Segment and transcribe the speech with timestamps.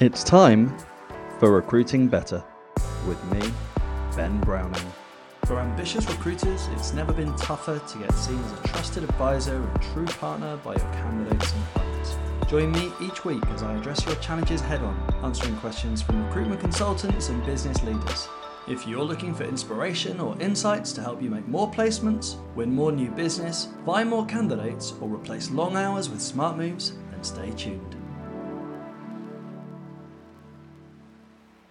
[0.00, 0.74] It's time
[1.38, 2.42] for Recruiting Better
[3.06, 3.52] with me,
[4.16, 4.90] Ben Browning.
[5.44, 9.82] For ambitious recruiters, it's never been tougher to get seen as a trusted advisor and
[9.92, 12.16] true partner by your candidates and clients.
[12.48, 16.62] Join me each week as I address your challenges head on, answering questions from recruitment
[16.62, 18.26] consultants and business leaders.
[18.68, 22.90] If you're looking for inspiration or insights to help you make more placements, win more
[22.90, 27.99] new business, find more candidates, or replace long hours with smart moves, then stay tuned.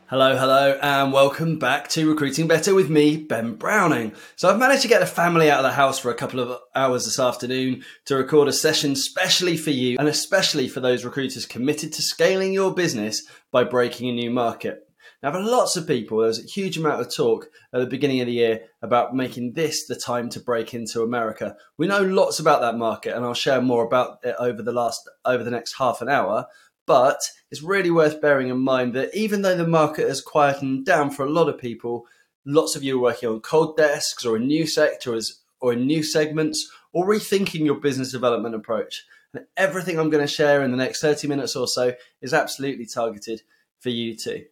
[0.10, 4.14] Hello, hello, and welcome back to Recruiting Better with me, Ben Browning.
[4.38, 6.60] So, I've managed to get the family out of the house for a couple of
[6.74, 11.46] hours this afternoon to record a session specially for you and especially for those recruiters
[11.46, 14.80] committed to scaling your business by breaking a new market.
[15.22, 18.22] Now, for lots of people, there was a huge amount of talk at the beginning
[18.22, 21.56] of the year about making this the time to break into America.
[21.78, 25.08] We know lots about that market, and I'll share more about it over the last
[25.24, 26.48] over the next half an hour.
[26.90, 27.22] But
[27.52, 31.24] it's really worth bearing in mind that even though the market has quietened down for
[31.24, 32.08] a lot of people,
[32.48, 36.02] lots of you are working on cold desks or in new sectors or in new
[36.02, 39.06] segments or rethinking your business development approach.
[39.36, 42.88] And everything I'm going to share in the next 30 minutes or so is absolutely
[42.88, 43.44] targeted
[43.80, 44.46] for you too.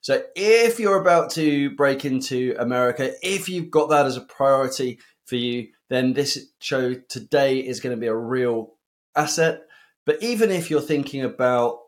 [0.00, 4.98] So if you're about to break into America, if you've got that as a priority
[5.26, 8.72] for you, then this show today is going to be a real
[9.14, 9.60] asset.
[10.04, 11.83] But even if you're thinking about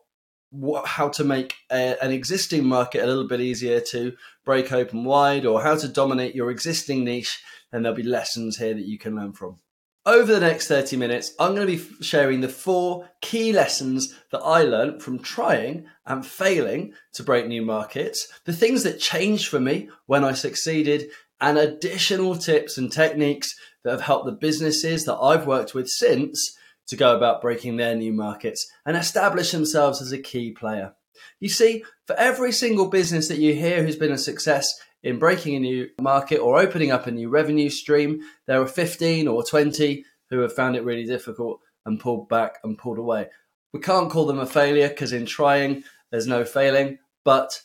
[0.85, 4.13] how to make a, an existing market a little bit easier to
[4.45, 7.41] break open wide or how to dominate your existing niche,
[7.71, 9.57] then there'll be lessons here that you can learn from.
[10.05, 14.39] Over the next 30 minutes, I'm going to be sharing the four key lessons that
[14.39, 19.59] I learned from trying and failing to break new markets, the things that changed for
[19.59, 21.09] me when I succeeded,
[21.41, 26.57] and additional tips and techniques that have helped the businesses that I've worked with since
[26.87, 30.93] to go about breaking their new markets and establish themselves as a key player.
[31.39, 35.55] You see, for every single business that you hear who's been a success in breaking
[35.55, 40.03] a new market or opening up a new revenue stream, there are 15 or 20
[40.29, 43.27] who have found it really difficult and pulled back and pulled away.
[43.73, 46.99] We can't call them a failure because in trying, there's no failing.
[47.23, 47.61] But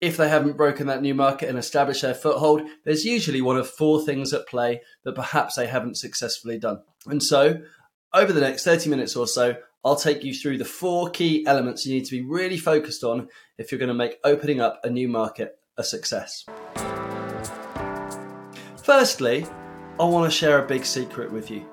[0.00, 3.68] if they haven't broken that new market and established their foothold, there's usually one of
[3.68, 6.82] four things at play that perhaps they haven't successfully done.
[7.06, 7.60] And so
[8.14, 11.86] over the next 30 minutes or so, I'll take you through the four key elements
[11.86, 14.90] you need to be really focused on if you're going to make opening up a
[14.90, 16.44] new market a success.
[18.82, 19.46] Firstly,
[20.00, 21.68] I want to share a big secret with you.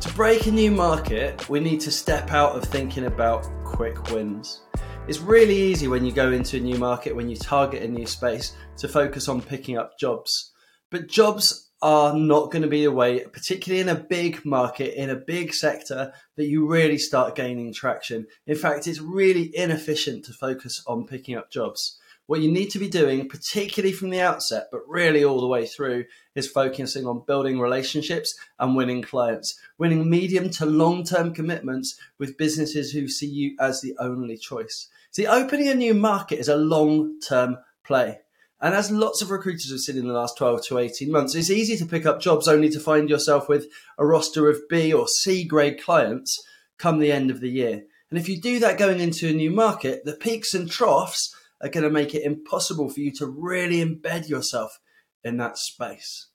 [0.00, 4.62] To break a new market, we need to step out of thinking about quick wins.
[5.08, 8.06] It's really easy when you go into a new market, when you target a new
[8.06, 10.52] space, to focus on picking up jobs.
[10.90, 15.08] But jobs are not going to be the way, particularly in a big market, in
[15.08, 18.26] a big sector, that you really start gaining traction.
[18.46, 21.98] In fact, it's really inefficient to focus on picking up jobs.
[22.26, 25.66] What you need to be doing, particularly from the outset, but really all the way
[25.66, 26.04] through,
[26.36, 32.38] is focusing on building relationships and winning clients, winning medium to long term commitments with
[32.38, 34.88] businesses who see you as the only choice.
[35.10, 38.20] See, opening a new market is a long term play.
[38.60, 41.50] And as lots of recruiters have seen in the last 12 to 18 months, it's
[41.50, 43.66] easy to pick up jobs only to find yourself with
[43.98, 46.38] a roster of B or C grade clients
[46.78, 47.84] come the end of the year.
[48.10, 51.68] And if you do that going into a new market, the peaks and troughs are
[51.68, 54.78] going to make it impossible for you to really embed yourself
[55.22, 56.26] in that space.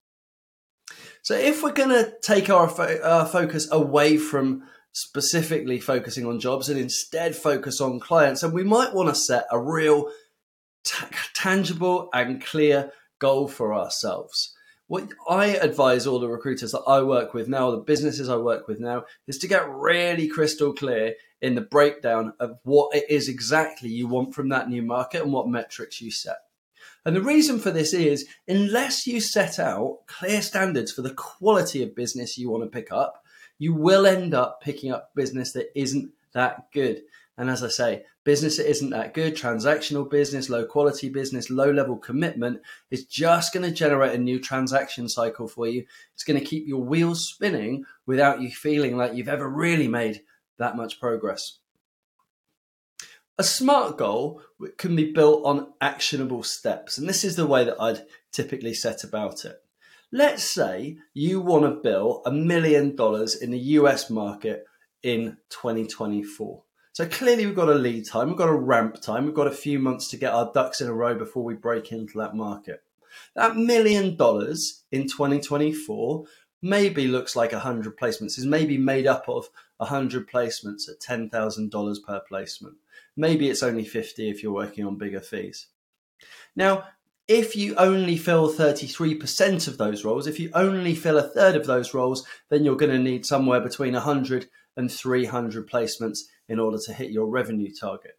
[1.21, 6.39] So if we're going to take our, fo- our focus away from specifically focusing on
[6.39, 10.09] jobs and instead focus on clients, and we might want to set a real
[10.85, 14.53] t- tangible and clear goal for ourselves.
[14.87, 18.67] What I advise all the recruiters that I work with now, the businesses I work
[18.67, 23.27] with now, is to get really crystal clear in the breakdown of what it is
[23.27, 26.37] exactly you want from that new market and what metrics you set.
[27.03, 31.83] And the reason for this is unless you set out clear standards for the quality
[31.83, 33.23] of business you want to pick up,
[33.57, 37.03] you will end up picking up business that isn't that good.
[37.37, 41.69] And as I say, business that isn't that good, transactional business, low quality business, low
[41.69, 45.85] level commitment is just going to generate a new transaction cycle for you.
[46.13, 50.21] It's going to keep your wheels spinning without you feeling like you've ever really made
[50.57, 51.57] that much progress.
[53.37, 54.41] A smart goal
[54.77, 59.03] can be built on actionable steps, and this is the way that I'd typically set
[59.03, 59.61] about it.
[60.09, 64.63] Let's say you want to bill a million dollars in the US market
[65.03, 66.63] in 2024.
[66.95, 69.51] So clearly, we've got a lead time, we've got a ramp time, we've got a
[69.51, 72.83] few months to get our ducks in a row before we break into that market.
[73.35, 76.23] That million dollars in 2024
[76.61, 82.21] maybe looks like 100 placements, is maybe made up of 100 placements at $10,000 per
[82.21, 82.75] placement.
[83.17, 85.67] Maybe it's only 50 if you're working on bigger fees.
[86.55, 86.85] Now,
[87.27, 91.67] if you only fill 33% of those roles, if you only fill a third of
[91.67, 96.77] those roles, then you're going to need somewhere between 100 and 300 placements in order
[96.85, 98.17] to hit your revenue target.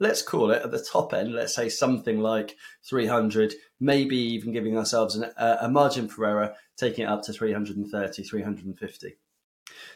[0.00, 2.56] Let's call it at the top end, let's say something like
[2.88, 8.22] 300, maybe even giving ourselves an, a margin for error, taking it up to 330,
[8.22, 9.16] 350.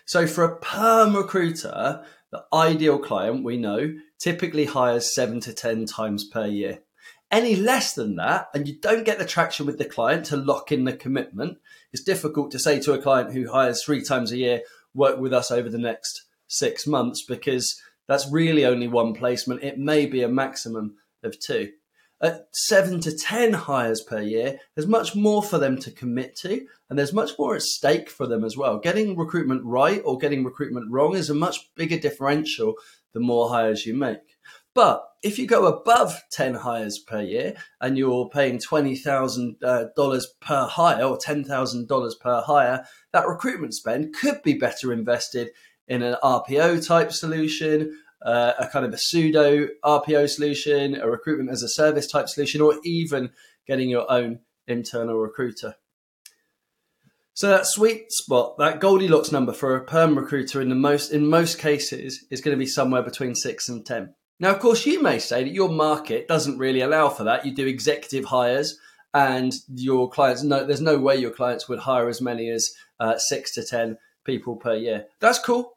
[0.05, 5.87] So for a perm recruiter, the ideal client we know typically hires seven to 10
[5.87, 6.81] times per year.
[7.31, 10.71] Any less than that, and you don't get the traction with the client to lock
[10.71, 11.59] in the commitment,
[11.93, 14.63] it's difficult to say to a client who hires three times a year,
[14.95, 19.63] work with us over the next six months, because that's really only one placement.
[19.63, 21.73] It may be a maximum of two.
[22.21, 26.67] At seven to 10 hires per year, there's much more for them to commit to,
[26.89, 28.79] and there's much more at stake for them as well.
[28.79, 32.75] Getting recruitment right or getting recruitment wrong is a much bigger differential
[33.13, 34.21] the more hires you make.
[34.75, 40.67] But if you go above 10 hires per year and you're paying $20,000 uh, per
[40.67, 45.51] hire or $10,000 per hire, that recruitment spend could be better invested
[45.89, 51.51] in an RPO type solution, uh, a kind of a pseudo RPO solution, a recruitment
[51.51, 53.31] as a service type solution, or even
[53.67, 55.75] getting your own internal recruiter.
[57.35, 61.27] So that sweet spot, that Goldilocks number for a perm recruiter in the most in
[61.27, 64.15] most cases is going to be somewhere between six and ten.
[64.39, 67.47] Now, of course, you may say that your market doesn't really allow for that.
[67.47, 68.79] You do executive hires,
[69.15, 72.71] and your clients no, there's no way your clients would hire as many as
[73.01, 75.07] uh, six to ten people per year.
[75.21, 75.73] That's cool,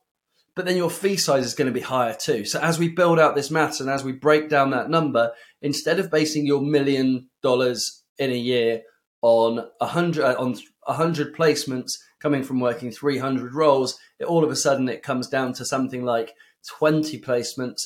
[0.56, 2.46] but then your fee size is going to be higher too.
[2.46, 6.00] So as we build out this maths and as we break down that number, instead
[6.00, 8.84] of basing your million dollars in a year
[9.22, 10.56] on a hundred uh, on
[10.88, 15.54] hundred placements coming from working 300 roles, it, all of a sudden it comes down
[15.54, 16.34] to something like
[16.80, 17.82] 20 placements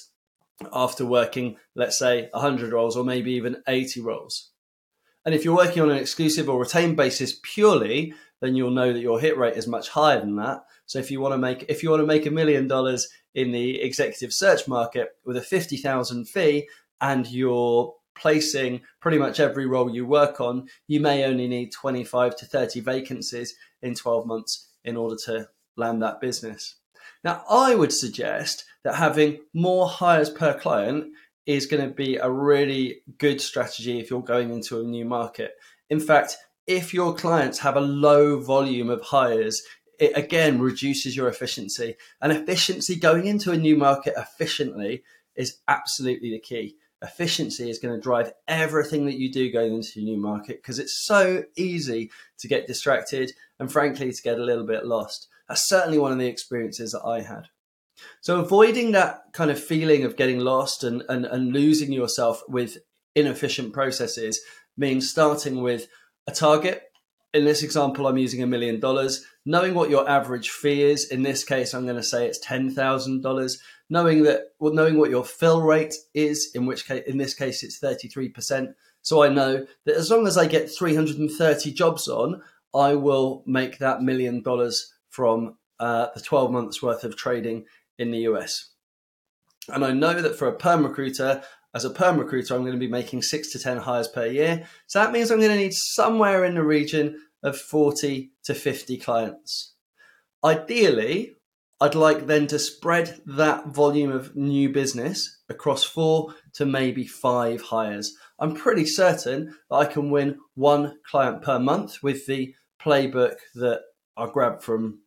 [0.73, 4.51] after working, let's say, 100 roles or maybe even 80 roles.
[5.25, 9.01] And if you're working on an exclusive or retained basis purely, then you'll know that
[9.01, 10.63] your hit rate is much higher than that.
[10.85, 13.51] So if you want to make if you want to make a million dollars in
[13.51, 16.67] the executive search market with a 50,000 fee
[17.01, 22.35] and you're placing pretty much every role you work on, you may only need 25
[22.35, 25.47] to 30 vacancies in 12 months in order to
[25.77, 26.75] land that business.
[27.23, 31.13] Now, I would suggest that having more hires per client
[31.45, 35.55] is going to be a really good strategy if you're going into a new market.
[35.89, 36.37] In fact,
[36.69, 39.63] if your clients have a low volume of hires,
[39.99, 41.95] it again reduces your efficiency.
[42.21, 45.03] And efficiency going into a new market efficiently
[45.35, 46.75] is absolutely the key.
[47.01, 50.77] Efficiency is going to drive everything that you do going into a new market because
[50.77, 55.27] it's so easy to get distracted and, frankly, to get a little bit lost.
[55.47, 57.45] That's certainly one of the experiences that I had.
[58.21, 62.77] So avoiding that kind of feeling of getting lost and, and, and losing yourself with
[63.15, 64.39] inefficient processes
[64.77, 65.87] means starting with
[66.29, 66.83] a target.
[67.33, 69.25] In this example, I'm using a million dollars.
[69.45, 72.71] Knowing what your average fee is, in this case, I'm going to say it's ten
[72.71, 73.61] thousand dollars.
[73.89, 77.63] Knowing that, well, knowing what your fill rate is, in which case, in this case,
[77.63, 78.75] it's thirty three percent.
[79.01, 82.41] So I know that as long as I get 330 jobs on,
[82.75, 87.65] I will make that million dollars from uh, the 12 months worth of trading
[87.97, 88.71] in the US.
[89.69, 92.79] And I know that for a perm recruiter, as a perm recruiter, I'm going to
[92.79, 94.67] be making six to 10 hires per year.
[94.87, 98.97] So that means I'm going to need somewhere in the region of 40 to 50
[98.97, 99.75] clients.
[100.43, 101.35] Ideally,
[101.81, 107.61] I'd like then to spread that volume of new business across four to maybe five
[107.61, 108.15] hires.
[108.37, 113.81] I'm pretty certain that I can win one client per month with the playbook that
[114.17, 114.99] I grabbed from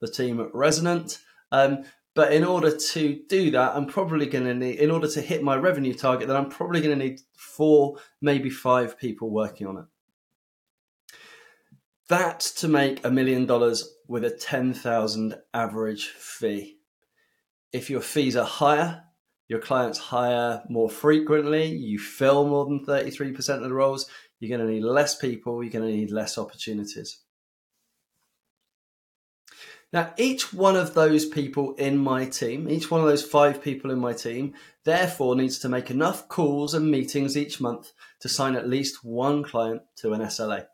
[0.00, 1.18] the team at Resonant.
[1.50, 1.84] Um,
[2.14, 5.42] but in order to do that, I'm probably going to need, in order to hit
[5.42, 9.78] my revenue target, then I'm probably going to need four, maybe five people working on
[9.78, 9.84] it.
[12.08, 16.78] That's to make a million dollars with a 10,000 average fee.
[17.72, 19.04] If your fees are higher,
[19.46, 24.66] your clients hire more frequently, you fill more than 33% of the roles, you're going
[24.66, 27.20] to need less people, you're going to need less opportunities.
[29.92, 33.90] Now, each one of those people in my team, each one of those five people
[33.90, 34.54] in my team,
[34.84, 39.42] therefore needs to make enough calls and meetings each month to sign at least one
[39.42, 40.66] client to an SLA.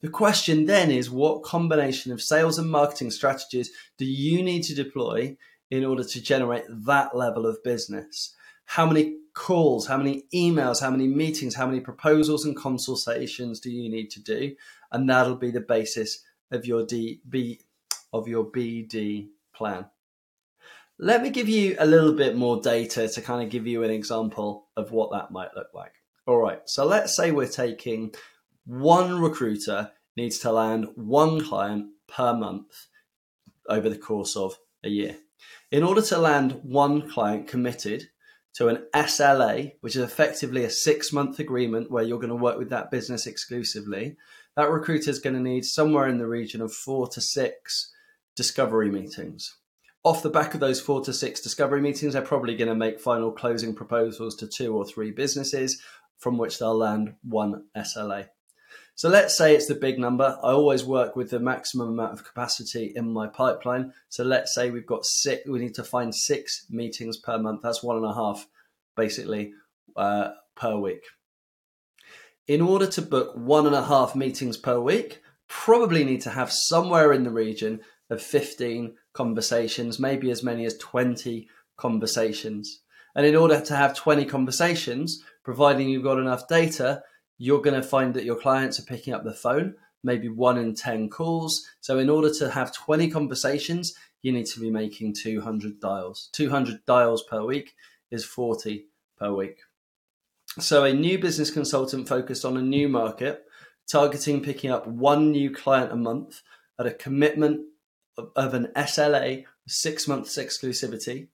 [0.00, 4.74] The question then is what combination of sales and marketing strategies do you need to
[4.74, 5.36] deploy
[5.70, 8.34] in order to generate that level of business?
[8.64, 13.70] How many calls, how many emails, how many meetings, how many proposals and consultations do
[13.70, 14.54] you need to do?
[14.90, 17.60] And that'll be the basis of your D, B,
[18.12, 19.86] of your BD plan.
[20.98, 23.90] Let me give you a little bit more data to kind of give you an
[23.90, 25.92] example of what that might look like.
[26.26, 28.14] All right, so let's say we're taking
[28.66, 32.88] one recruiter needs to land one client per month
[33.68, 35.16] over the course of a year.
[35.70, 38.08] In order to land one client committed
[38.54, 42.58] to an SLA, which is effectively a six month agreement where you're going to work
[42.58, 44.16] with that business exclusively,
[44.56, 47.92] that recruiter is going to need somewhere in the region of four to six
[48.38, 49.56] discovery meetings.
[50.04, 53.00] Off the back of those four to six discovery meetings, they're probably going to make
[53.00, 55.82] final closing proposals to two or three businesses
[56.18, 58.28] from which they'll land one SLA.
[58.94, 60.38] So let's say it's the big number.
[60.40, 63.92] I always work with the maximum amount of capacity in my pipeline.
[64.08, 67.62] So let's say we've got six, we need to find six meetings per month.
[67.62, 68.46] That's one and a half
[68.96, 69.52] basically
[69.96, 71.02] uh, per week.
[72.46, 76.52] In order to book one and a half meetings per week, probably need to have
[76.52, 77.80] somewhere in the region
[78.10, 82.80] of 15 conversations, maybe as many as 20 conversations.
[83.14, 87.02] And in order to have 20 conversations, providing you've got enough data,
[87.38, 90.74] you're going to find that your clients are picking up the phone, maybe one in
[90.74, 91.66] 10 calls.
[91.80, 96.28] So, in order to have 20 conversations, you need to be making 200 dials.
[96.32, 97.74] 200 dials per week
[98.10, 98.86] is 40
[99.18, 99.58] per week.
[100.58, 103.44] So, a new business consultant focused on a new market,
[103.90, 106.42] targeting picking up one new client a month
[106.78, 107.60] at a commitment
[108.36, 111.28] of, an SLA, six months exclusivity,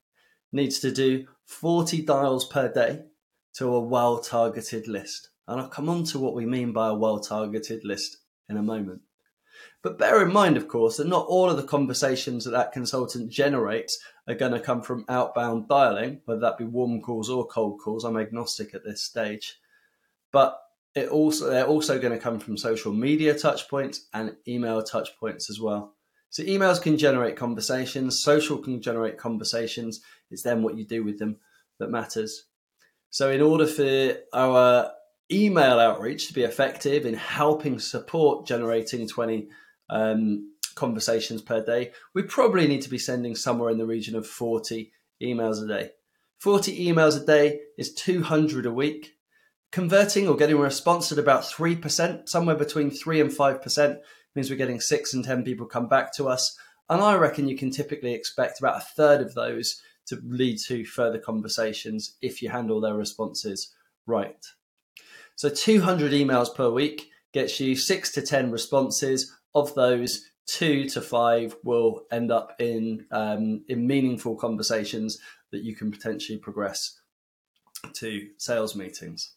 [0.52, 3.02] needs to do 40 dials per day
[3.54, 5.30] to a well targeted list.
[5.46, 8.62] And I'll come on to what we mean by a well targeted list in a
[8.62, 9.02] moment.
[9.82, 13.30] But bear in mind, of course, that not all of the conversations that that consultant
[13.30, 17.80] generates are going to come from outbound dialing, whether that be warm calls or cold
[17.80, 18.04] calls.
[18.04, 19.58] I'm agnostic at this stage.
[20.32, 20.58] But
[20.94, 25.60] it also they're also going to come from social media touchpoints and email touchpoints as
[25.60, 25.93] well.
[26.34, 30.00] So emails can generate conversations, social can generate conversations.
[30.32, 31.36] It's then what you do with them
[31.78, 32.46] that matters.
[33.10, 34.90] So in order for our
[35.30, 39.46] email outreach to be effective in helping support generating 20
[39.90, 44.26] um, conversations per day, we probably need to be sending somewhere in the region of
[44.26, 44.90] 40
[45.22, 45.90] emails a day.
[46.40, 49.12] 40 emails a day is 200 a week.
[49.70, 53.98] Converting or getting a response at about 3%, somewhere between 3 and 5%,
[54.34, 56.56] means we're getting 6 and 10 people come back to us.
[56.88, 60.84] And I reckon you can typically expect about a third of those to lead to
[60.84, 63.74] further conversations if you handle their responses
[64.06, 64.44] right.
[65.36, 69.32] So 200 emails per week gets you six to 10 responses.
[69.54, 75.18] Of those, two to five will end up in, um, in meaningful conversations
[75.52, 77.00] that you can potentially progress
[77.94, 79.34] to sales meetings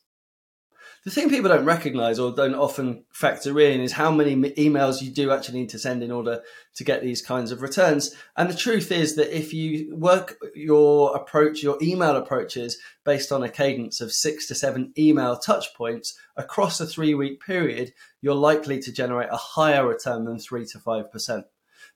[1.04, 5.10] the thing people don't recognize or don't often factor in is how many emails you
[5.10, 6.42] do actually need to send in order
[6.76, 8.14] to get these kinds of returns.
[8.36, 13.44] And the truth is that if you work your approach, your email approaches based on
[13.44, 18.36] a cadence of six to seven email touch points across a three week period, you're
[18.36, 21.44] likely to generate a higher return than three to 5%.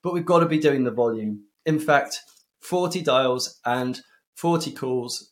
[0.01, 1.45] But we've got to be doing the volume.
[1.65, 2.21] In fact,
[2.61, 3.99] 40 dials and
[4.35, 5.30] 40 calls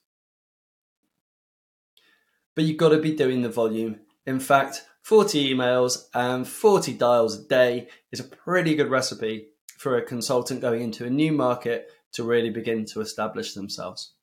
[2.55, 3.99] but you've got to be doing the volume.
[4.25, 9.97] In fact, 40 emails and 40 dials a day is a pretty good recipe for
[9.97, 14.13] a consultant going into a new market to really begin to establish themselves.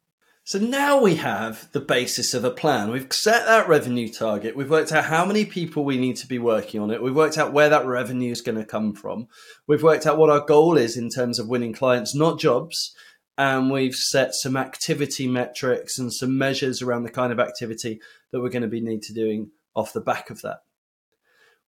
[0.44, 2.92] So now we have the basis of a plan.
[2.92, 4.54] We've set that revenue target.
[4.54, 7.02] We've worked out how many people we need to be working on it.
[7.02, 9.26] We've worked out where that revenue is going to come from.
[9.66, 12.94] We've worked out what our goal is in terms of winning clients, not jobs
[13.38, 18.00] and we've set some activity metrics and some measures around the kind of activity
[18.30, 20.60] that we're going to be need to doing off the back of that.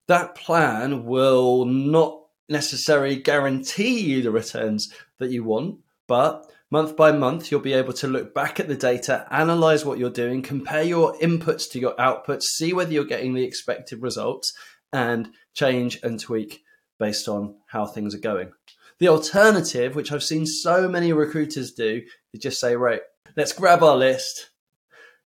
[0.07, 7.13] That plan will not necessarily guarantee you the returns that you want, but month by
[7.13, 10.83] month, you'll be able to look back at the data, analyze what you're doing, compare
[10.83, 14.55] your inputs to your outputs, see whether you're getting the expected results,
[14.93, 16.63] and change and tweak
[16.99, 18.51] based on how things are going.
[19.01, 22.03] The alternative, which I've seen so many recruiters do,
[22.33, 23.01] is just say, right,
[23.37, 24.51] let's grab our list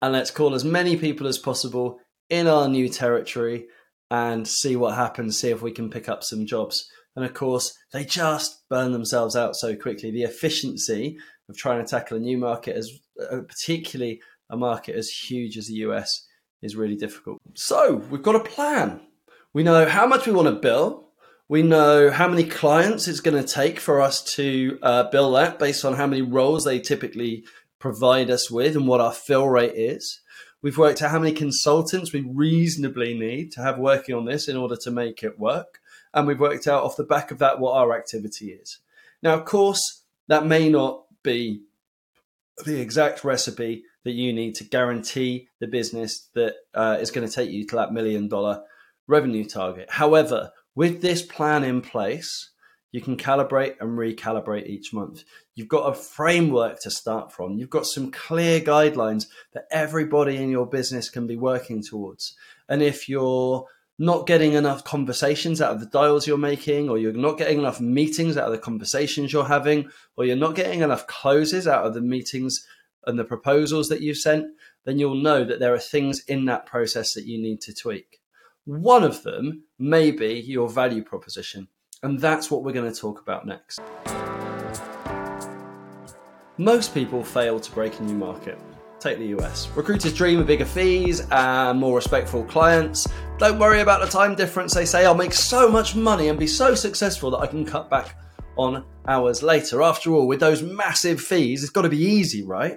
[0.01, 1.99] and let's call as many people as possible
[2.31, 3.67] in our new territory
[4.11, 6.89] and see what happens, see if we can pick up some jobs.
[7.17, 10.11] And of course, they just burn themselves out so quickly.
[10.11, 15.09] The efficiency of trying to tackle a new market, as uh, particularly a market as
[15.09, 16.27] huge as the US,
[16.63, 17.39] is really difficult.
[17.55, 19.01] So we've got a plan.
[19.53, 21.08] We know how much we want to bill.
[21.49, 25.59] We know how many clients it's going to take for us to uh, bill that
[25.59, 27.45] based on how many roles they typically
[27.79, 30.21] provide us with and what our fill rate is.
[30.61, 34.57] We've worked out how many consultants we reasonably need to have working on this in
[34.57, 35.81] order to make it work.
[36.13, 38.79] and we've worked out off the back of that what our activity is.
[39.23, 41.63] Now, of course, that may not be
[42.65, 47.33] the exact recipe that you need to guarantee the business that uh, is going to
[47.33, 48.63] take you to that million dollar
[49.07, 49.91] revenue target.
[49.91, 52.51] However, with this plan in place,
[52.93, 55.25] you can calibrate and recalibrate each month.
[55.57, 57.59] You've got a framework to start from.
[57.59, 62.37] You've got some clear guidelines that everybody in your business can be working towards.
[62.69, 63.67] And if you're
[63.99, 67.81] not getting enough conversations out of the dials you're making, or you're not getting enough
[67.81, 71.95] meetings out of the conversations you're having, or you're not getting enough closes out of
[71.95, 72.65] the meetings
[73.05, 74.47] and the proposals that you've sent,
[74.85, 78.21] then you'll know that there are things in that process that you need to tweak.
[78.69, 81.69] One of them may be your value proposition.
[82.03, 83.81] And that's what we're going to talk about next.
[86.59, 88.59] Most people fail to break a new market.
[89.01, 89.69] Take the US.
[89.75, 93.09] Recruiters dream of bigger fees and more respectful clients.
[93.39, 94.75] Don't worry about the time difference.
[94.75, 97.89] They say, I'll make so much money and be so successful that I can cut
[97.89, 98.19] back
[98.57, 99.81] on hours later.
[99.81, 102.77] After all, with those massive fees, it's got to be easy, right?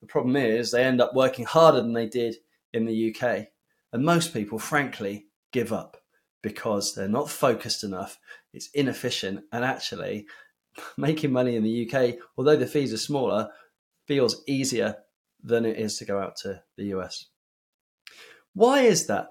[0.00, 2.34] The problem is they end up working harder than they did
[2.72, 3.53] in the UK.
[3.94, 5.96] And most people, frankly, give up
[6.42, 8.18] because they're not focused enough.
[8.52, 10.26] It's inefficient, and actually,
[10.98, 13.50] making money in the UK, although the fees are smaller,
[14.08, 14.96] feels easier
[15.44, 17.26] than it is to go out to the US.
[18.52, 19.28] Why is that?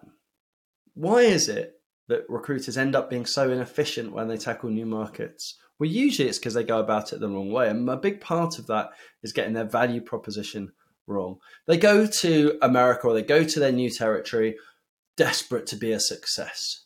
[0.93, 1.73] Why is it
[2.07, 5.57] that recruiters end up being so inefficient when they tackle new markets?
[5.77, 7.67] Well, usually it's because they go about it the wrong way.
[7.67, 8.91] And a big part of that
[9.23, 10.71] is getting their value proposition
[11.07, 11.37] wrong.
[11.67, 14.55] They go to America or they go to their new territory
[15.15, 16.85] desperate to be a success.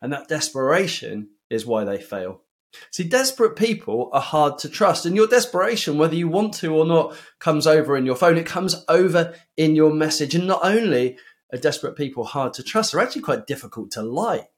[0.00, 2.42] And that desperation is why they fail.
[2.90, 6.84] See, desperate people are hard to trust, and your desperation, whether you want to or
[6.84, 8.36] not, comes over in your phone.
[8.36, 10.34] It comes over in your message.
[10.34, 11.16] And not only
[11.52, 14.50] are desperate people hard to trust, they're actually quite difficult to like.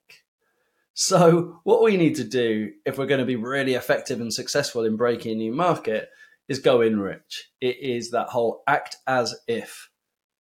[0.92, 4.84] So, what we need to do if we're going to be really effective and successful
[4.84, 6.10] in breaking a new market
[6.50, 7.48] is go in rich.
[7.60, 9.88] It is that whole act as if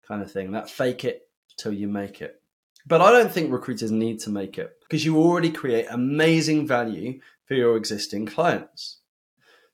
[0.08, 1.24] kind of thing, that fake it
[1.58, 2.40] till you make it.
[2.86, 7.20] But I don't think recruiters need to make it because you already create amazing value
[7.46, 9.00] for your existing clients.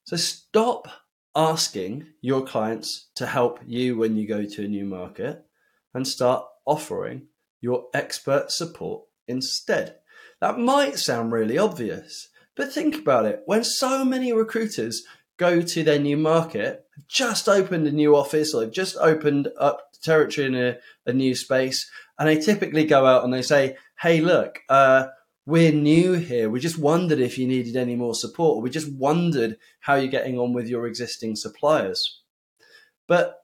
[0.06, 0.88] So stop
[1.36, 5.46] asking your clients to help you when you go to a new market
[5.94, 7.28] and start offering
[7.60, 9.98] your expert support instead.
[10.40, 13.42] That might sound really obvious, but think about it.
[13.46, 15.04] When so many recruiters
[15.44, 19.80] go to their new market, just opened a new office or they've just opened up
[20.04, 24.22] territory in a, a new space, and they typically go out and they say, "Hey,
[24.22, 25.08] look, uh,
[25.46, 26.50] we're new here.
[26.50, 28.64] We just wondered if you needed any more support.
[28.64, 32.22] We just wondered how you're getting on with your existing suppliers."
[33.08, 33.40] But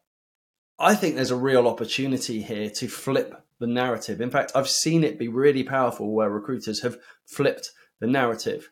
[0.78, 4.22] I think there's a real opportunity here to flip the narrative.
[4.22, 8.72] In fact, I've seen it be really powerful where recruiters have flipped the narrative.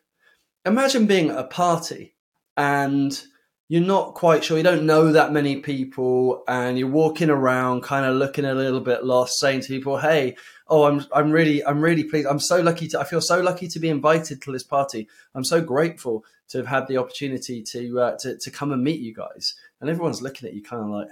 [0.64, 2.14] Imagine being at a party
[2.58, 3.22] and
[3.68, 8.04] you're not quite sure, you don't know that many people, and you're walking around kind
[8.04, 11.80] of looking a little bit lost, saying to people, Hey, oh, I'm I'm really I'm
[11.80, 12.26] really pleased.
[12.26, 15.08] I'm so lucky to I feel so lucky to be invited to this party.
[15.34, 19.00] I'm so grateful to have had the opportunity to uh, to, to come and meet
[19.00, 19.54] you guys.
[19.80, 21.08] And everyone's looking at you kind of like,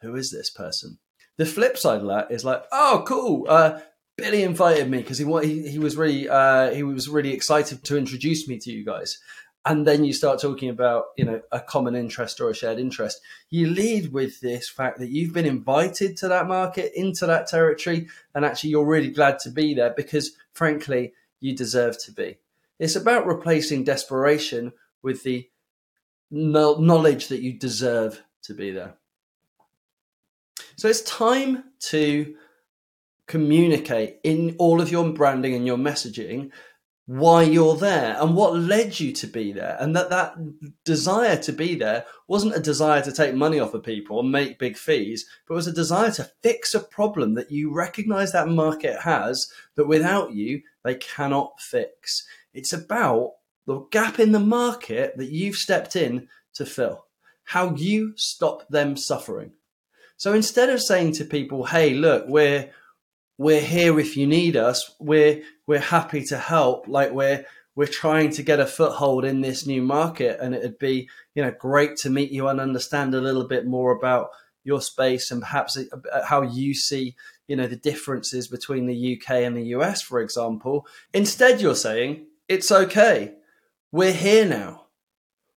[0.00, 0.98] who is this person?
[1.36, 3.46] The flip side of that is like, oh, cool.
[3.48, 3.80] Uh,
[4.16, 7.96] Billy invited me because he, he he was really uh, he was really excited to
[7.96, 9.18] introduce me to you guys
[9.64, 13.20] and then you start talking about you know a common interest or a shared interest.
[13.50, 18.08] You lead with this fact that you've been invited to that market into that territory
[18.34, 22.38] and actually you're really glad to be there because frankly you deserve to be.
[22.78, 24.72] It's about replacing desperation
[25.02, 25.48] with the
[26.30, 28.94] knowledge that you deserve to be there.
[30.76, 32.34] So it's time to
[33.26, 36.50] communicate in all of your branding and your messaging
[37.06, 39.76] why you're there and what led you to be there.
[39.80, 40.34] And that that
[40.84, 44.58] desire to be there wasn't a desire to take money off of people and make
[44.58, 49.00] big fees but was a desire to fix a problem that you recognize that market
[49.00, 52.24] has that without you they cannot fix.
[52.54, 53.32] It's about
[53.66, 57.06] the gap in the market that you've stepped in to fill
[57.44, 59.52] how you stop them suffering.
[60.16, 62.70] So instead of saying to people hey look we're
[63.42, 64.94] we're here if you need us.
[65.00, 66.86] We're we're happy to help.
[66.86, 71.08] Like we're we're trying to get a foothold in this new market, and it'd be
[71.34, 74.30] you know great to meet you and understand a little bit more about
[74.64, 77.16] your space and perhaps uh, how you see
[77.48, 80.86] you know the differences between the UK and the US, for example.
[81.12, 83.34] Instead, you're saying it's okay.
[83.90, 84.86] We're here now.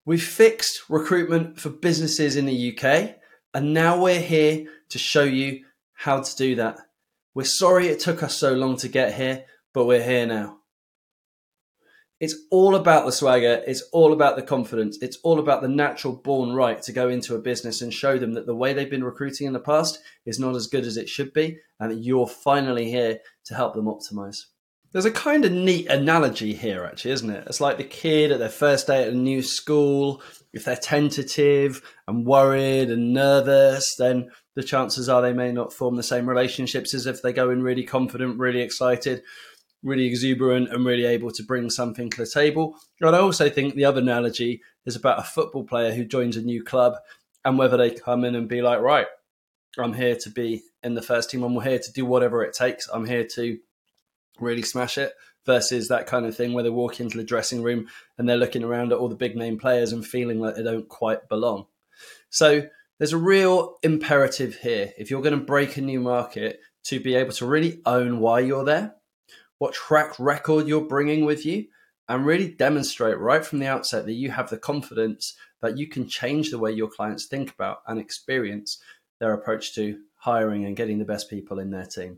[0.05, 3.15] We've fixed recruitment for businesses in the UK,
[3.53, 6.79] and now we're here to show you how to do that
[7.33, 10.59] we're sorry it took us so long to get here, but we're here now.
[12.19, 13.61] It's all about the swagger.
[13.67, 14.97] It's all about the confidence.
[15.01, 18.33] It's all about the natural born right to go into a business and show them
[18.33, 21.09] that the way they've been recruiting in the past is not as good as it
[21.09, 24.45] should be and that you're finally here to help them optimize.
[24.93, 27.43] There's a kind of neat analogy here, actually, isn't it?
[27.47, 30.21] It's like the kid at their first day at a new school.
[30.53, 35.95] If they're tentative and worried and nervous, then the chances are they may not form
[35.95, 39.23] the same relationships as if they go in really confident, really excited,
[39.81, 42.77] really exuberant and really able to bring something to the table.
[43.01, 46.41] And I also think the other analogy is about a football player who joins a
[46.41, 46.95] new club
[47.43, 49.07] and whether they come in and be like, right,
[49.77, 51.43] I'm here to be in the first team.
[51.43, 52.87] I'm here to do whatever it takes.
[52.87, 53.57] I'm here to
[54.39, 55.13] really smash it
[55.45, 57.87] versus that kind of thing where they walk into the dressing room
[58.17, 60.87] and they're looking around at all the big name players and feeling like they don't
[60.87, 61.65] quite belong.
[62.29, 64.93] So there's a real imperative here.
[64.97, 68.41] If you're going to break a new market, to be able to really own why
[68.41, 68.95] you're there
[69.63, 71.65] what track record you're bringing with you,
[72.09, 76.05] and really demonstrate right from the outset that you have the confidence that you can
[76.05, 78.83] change the way your clients think about and experience
[79.21, 82.17] their approach to hiring and getting the best people in their team.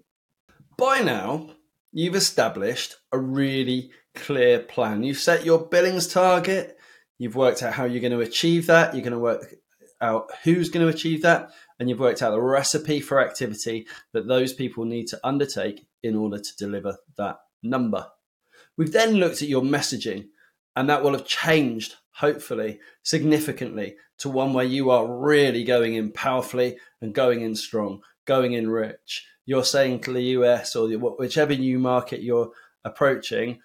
[0.76, 1.52] By now,
[1.92, 5.04] you've established a really clear plan.
[5.04, 6.80] You've set your billings target,
[7.20, 9.54] you've worked out how you're going to achieve that, you're going to work
[10.06, 14.28] out who's going to achieve that, and you've worked out the recipe for activity that
[14.28, 18.08] those people need to undertake in order to deliver that number.
[18.78, 20.28] We've then looked at your messaging,
[20.76, 26.12] and that will have changed, hopefully, significantly to one where you are really going in
[26.12, 29.26] powerfully and going in strong, going in rich.
[29.46, 32.52] You're saying to the US or whichever new market you're
[32.84, 33.60] approaching,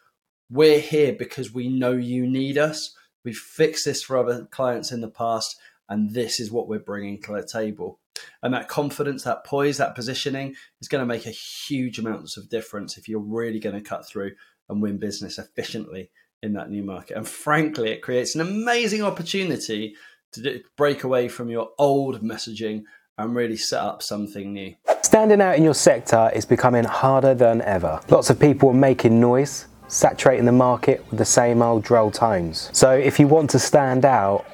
[0.50, 2.94] we're here because we know you need us.
[3.24, 5.56] We've fixed this for other clients in the past,
[5.90, 7.98] and this is what we're bringing to the table.
[8.42, 12.48] And that confidence, that poise, that positioning is going to make a huge amounts of
[12.48, 14.32] difference if you're really going to cut through
[14.68, 16.10] and win business efficiently
[16.42, 17.16] in that new market.
[17.16, 19.94] And frankly, it creates an amazing opportunity
[20.32, 22.84] to break away from your old messaging
[23.18, 24.74] and really set up something new.
[25.02, 28.00] Standing out in your sector is becoming harder than ever.
[28.08, 32.70] Lots of people are making noise, saturating the market with the same old droll tones.
[32.72, 34.46] So if you want to stand out,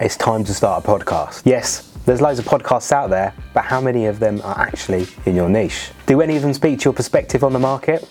[0.00, 1.42] it's time to start a podcast.
[1.44, 5.36] Yes, there's loads of podcasts out there, but how many of them are actually in
[5.36, 5.90] your niche?
[6.06, 8.08] Do any of them speak to your perspective on the market?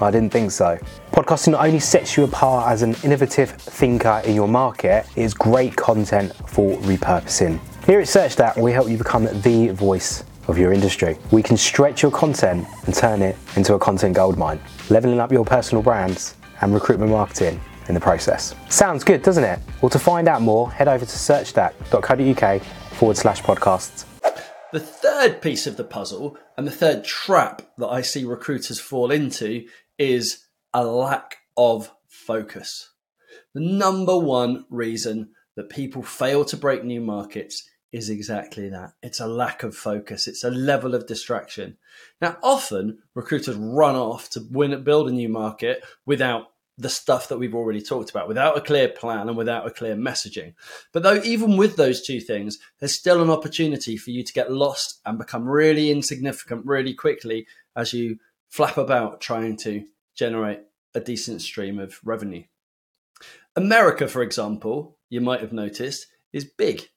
[0.00, 0.78] I didn't think so.
[1.12, 5.34] Podcasting not only sets you apart as an innovative thinker in your market, it is
[5.34, 7.60] great content for repurposing.
[7.84, 11.18] Here at Search Stack, we help you become the voice of your industry.
[11.30, 15.44] We can stretch your content and turn it into a content goldmine, leveling up your
[15.44, 18.54] personal brands and recruitment marketing in the process.
[18.68, 19.58] Sounds good, doesn't it?
[19.80, 24.04] Well, to find out more, head over to searchstack.co.uk forward slash podcasts.
[24.72, 29.10] The third piece of the puzzle and the third trap that I see recruiters fall
[29.10, 29.66] into
[29.98, 32.90] is a lack of focus.
[33.54, 38.94] The number one reason that people fail to break new markets is exactly that.
[39.02, 40.26] It's a lack of focus.
[40.26, 41.76] It's a level of distraction.
[42.22, 46.46] Now, often recruiters run off to win, build a new market without
[46.78, 49.94] the stuff that we've already talked about without a clear plan and without a clear
[49.94, 50.54] messaging.
[50.92, 54.50] But though, even with those two things, there's still an opportunity for you to get
[54.50, 60.60] lost and become really insignificant really quickly as you flap about trying to generate
[60.94, 62.44] a decent stream of revenue.
[63.54, 66.88] America, for example, you might have noticed, is big.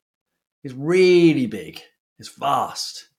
[0.64, 1.82] It's really big.
[2.18, 3.10] It's vast.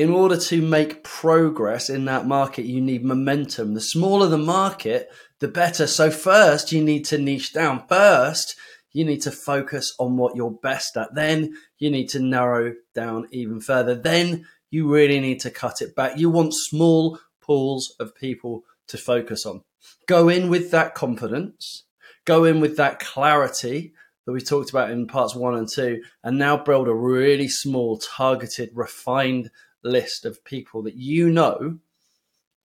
[0.00, 3.74] In order to make progress in that market, you need momentum.
[3.74, 5.10] The smaller the market,
[5.40, 5.86] the better.
[5.86, 7.86] So first you need to niche down.
[7.86, 8.56] First,
[8.94, 11.14] you need to focus on what you're best at.
[11.14, 13.94] Then you need to narrow down even further.
[13.94, 16.16] Then you really need to cut it back.
[16.16, 19.64] You want small pools of people to focus on.
[20.06, 21.84] Go in with that confidence,
[22.24, 23.92] go in with that clarity
[24.24, 27.98] that we talked about in parts one and two, and now build a really small,
[27.98, 29.50] targeted, refined
[29.82, 31.78] list of people that you know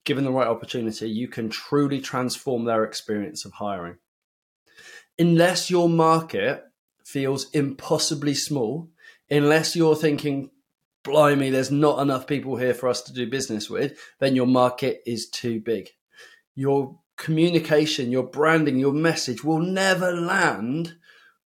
[0.04, 3.96] given the right opportunity, you can truly transform their experience of hiring.
[5.18, 6.64] Unless your market
[7.04, 8.88] feels impossibly small,
[9.30, 10.50] unless you're thinking,
[11.04, 15.02] blimey, there's not enough people here for us to do business with, then your market
[15.06, 15.90] is too big.
[16.54, 20.96] Your communication, your branding, your message will never land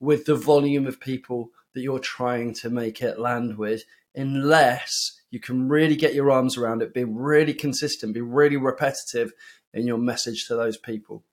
[0.01, 5.40] with the volume of people that you're trying to make it land with unless you
[5.40, 9.32] can really get your arms around it, be really consistent, be really repetitive
[9.72, 11.24] in your message to those people.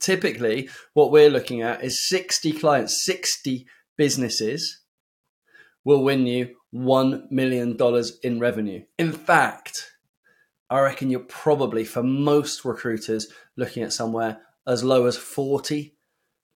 [0.00, 4.80] Typically, what we're looking at is 60 clients, 60 businesses
[5.84, 7.78] will win you $1 million
[8.22, 8.82] in revenue.
[8.98, 9.92] In fact,
[10.70, 15.94] I reckon you're probably, for most recruiters, looking at somewhere as low as 40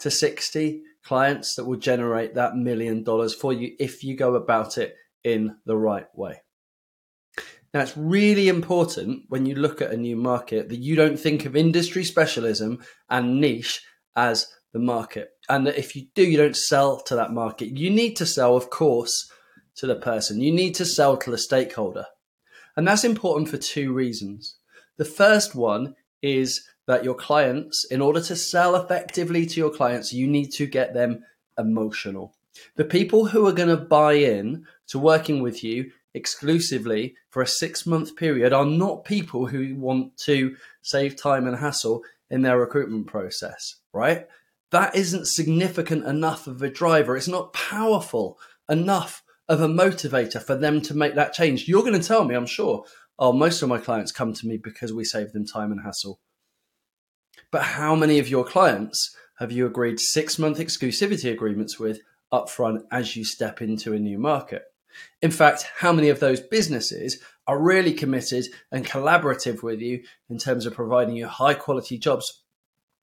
[0.01, 4.77] to 60 clients that will generate that million dollars for you if you go about
[4.77, 4.95] it
[5.25, 6.43] in the right way.
[7.73, 11.47] Now, it's really important when you look at a new market that you don't think
[11.47, 13.81] of industry specialism and niche
[14.17, 15.31] as the market.
[15.49, 17.79] And that if you do, you don't sell to that market.
[17.79, 19.33] You need to sell, of course,
[19.77, 20.43] to the person.
[20.43, 22.05] You need to sell to the stakeholder.
[22.77, 24.59] And that's important for two reasons.
[24.99, 30.13] The first one is that your clients, in order to sell effectively to your clients,
[30.13, 31.23] you need to get them
[31.59, 32.35] emotional.
[32.77, 37.47] The people who are going to buy in to working with you exclusively for a
[37.47, 42.59] six month period are not people who want to save time and hassle in their
[42.59, 44.27] recruitment process, right?
[44.71, 47.17] That isn't significant enough of a driver.
[47.17, 51.69] It's not powerful enough of a motivator for them to make that change.
[51.69, 52.85] You're going to tell me, I'm sure,
[53.19, 56.21] oh, most of my clients come to me because we save them time and hassle.
[57.51, 62.01] But how many of your clients have you agreed six month exclusivity agreements with
[62.33, 64.65] upfront as you step into a new market?
[65.23, 70.39] In fact, how many of those businesses are really committed and collaborative with you in
[70.39, 72.43] terms of providing you high quality jobs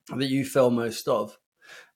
[0.09, 1.37] that you fill most of?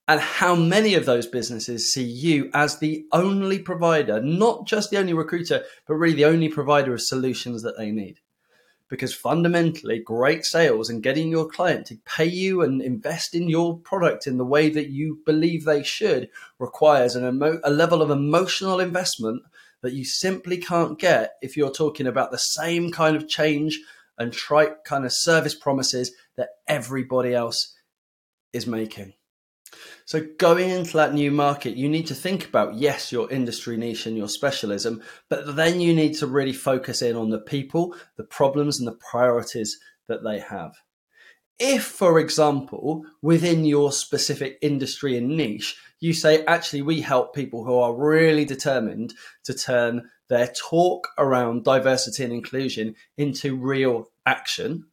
[0.08, 4.98] And how many of those businesses see you as the only provider, not just the
[4.98, 8.20] only recruiter, but really the only provider of solutions that they need?
[8.90, 13.78] Because fundamentally great sales and getting your client to pay you and invest in your
[13.78, 18.10] product in the way that you believe they should requires an emo- a level of
[18.10, 19.42] emotional investment
[19.82, 23.80] that you simply can't get if you're talking about the same kind of change
[24.18, 27.76] and trite kind of service promises that everybody else
[28.52, 29.14] is making.
[30.10, 34.08] So, going into that new market, you need to think about yes, your industry niche
[34.08, 38.24] and your specialism, but then you need to really focus in on the people, the
[38.24, 40.74] problems, and the priorities that they have.
[41.60, 47.64] If, for example, within your specific industry and niche, you say, actually, we help people
[47.64, 54.88] who are really determined to turn their talk around diversity and inclusion into real action,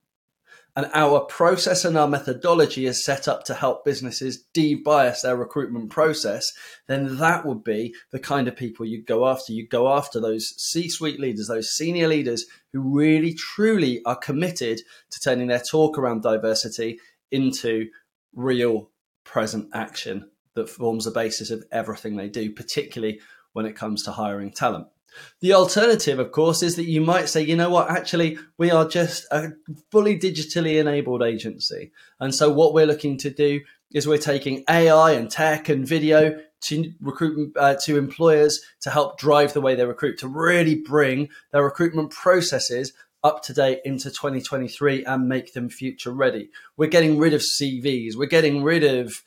[0.76, 5.88] and our process and our methodology is set up to help businesses de-bias their recruitment
[5.88, 6.52] process,
[6.86, 9.54] then that would be the kind of people you go after.
[9.54, 14.78] You go after those C-suite leaders, those senior leaders who really truly are committed
[15.10, 16.98] to turning their talk around diversity
[17.32, 17.88] into
[18.34, 18.90] real
[19.24, 23.20] present action that forms the basis of everything they do, particularly
[23.54, 24.86] when it comes to hiring talent.
[25.40, 28.86] The alternative, of course, is that you might say, you know what, actually, we are
[28.86, 29.52] just a
[29.90, 31.92] fully digitally enabled agency.
[32.20, 33.60] And so what we're looking to do
[33.92, 39.18] is we're taking AI and tech and video to recruitment uh, to employers to help
[39.18, 42.92] drive the way they recruit, to really bring their recruitment processes
[43.22, 46.50] up to date into 2023 and make them future ready.
[46.76, 48.14] We're getting rid of CVs.
[48.14, 49.22] We're getting rid of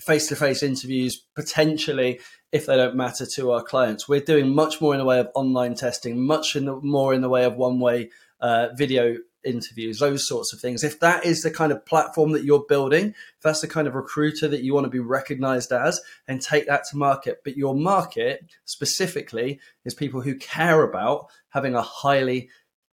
[0.00, 2.20] face to face interviews potentially
[2.54, 4.08] if they don't matter to our clients.
[4.08, 7.20] We're doing much more in the way of online testing, much in the, more in
[7.20, 10.84] the way of one way uh, video interviews, those sorts of things.
[10.84, 13.96] If that is the kind of platform that you're building, if that's the kind of
[13.96, 17.40] recruiter that you want to be recognized as, then take that to market.
[17.42, 22.50] But your market specifically is people who care about having a highly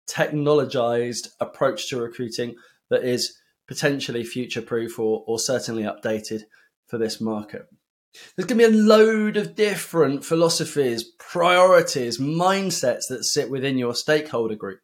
[0.09, 2.57] technologized approach to recruiting
[2.89, 6.45] that is potentially future proof or, or certainly updated
[6.87, 7.67] for this market.
[8.13, 13.95] There's going to be a load of different philosophies, priorities, mindsets that sit within your
[13.95, 14.81] stakeholder group.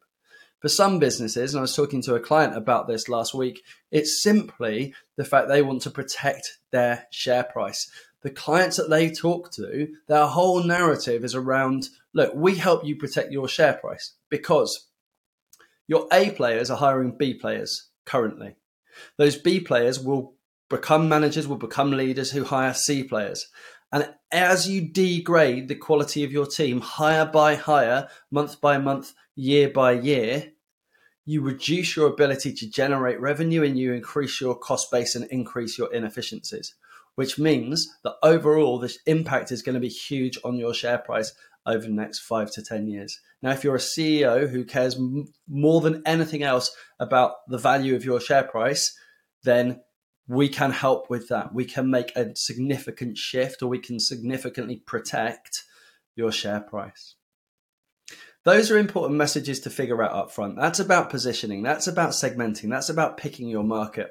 [0.60, 4.22] For some businesses, and I was talking to a client about this last week, it's
[4.22, 7.90] simply the fact they want to protect their share price.
[8.22, 12.96] The clients that they talk to, their whole narrative is around look, we help you
[12.96, 14.88] protect your share price because
[15.86, 18.56] your A players are hiring B players currently.
[19.18, 20.35] Those B players will
[20.68, 23.46] become managers, will become leaders who hire C players.
[23.92, 29.14] And as you degrade the quality of your team hire by hire, month by month,
[29.34, 30.52] year by year,
[31.24, 35.76] you reduce your ability to generate revenue and you increase your cost base and increase
[35.76, 36.74] your inefficiencies,
[37.16, 41.32] which means that overall, the impact is going to be huge on your share price
[41.66, 43.20] over the next five to 10 years.
[43.42, 44.96] Now, if you're a CEO who cares
[45.48, 48.96] more than anything else about the value of your share price,
[49.42, 49.80] then
[50.28, 51.54] we can help with that.
[51.54, 55.64] We can make a significant shift or we can significantly protect
[56.16, 57.14] your share price.
[58.44, 60.56] Those are important messages to figure out up front.
[60.56, 64.10] That's about positioning, that's about segmenting, that's about picking your market.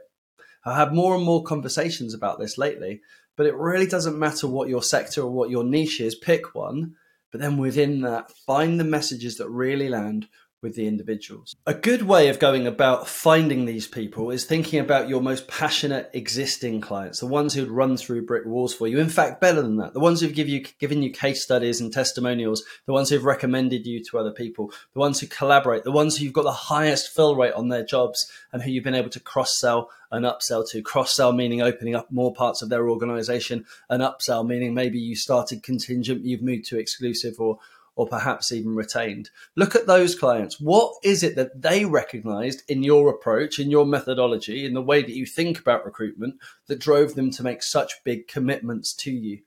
[0.66, 3.02] I have more and more conversations about this lately,
[3.38, 6.96] but it really doesn't matter what your sector or what your niche is, pick one,
[7.32, 10.28] but then within that, find the messages that really land
[10.66, 11.56] with the individuals.
[11.68, 16.10] A good way of going about finding these people is thinking about your most passionate
[16.12, 18.98] existing clients, the ones who'd run through brick walls for you.
[18.98, 21.94] In fact, better than that, the ones who've give you, given you case studies and
[21.94, 26.18] testimonials, the ones who've recommended you to other people, the ones who collaborate, the ones
[26.18, 29.20] who've got the highest fill rate on their jobs and who you've been able to
[29.20, 30.82] cross sell and upsell to.
[30.82, 35.16] Cross sell meaning opening up more parts of their organization, and upsell meaning maybe you
[35.16, 37.60] started contingent, you've moved to exclusive or
[37.96, 39.30] or perhaps even retained.
[39.56, 40.60] Look at those clients.
[40.60, 45.02] What is it that they recognized in your approach, in your methodology, in the way
[45.02, 46.36] that you think about recruitment
[46.68, 49.40] that drove them to make such big commitments to you?